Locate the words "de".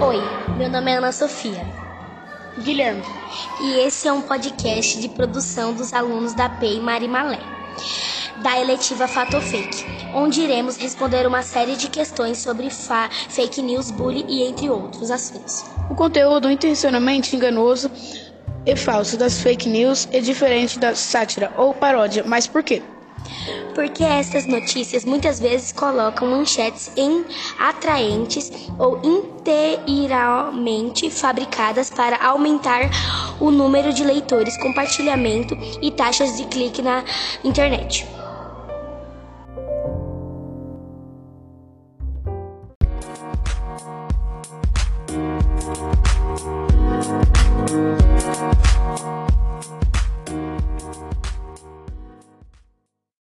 5.00-5.08, 11.74-11.90, 33.92-34.04, 36.36-36.44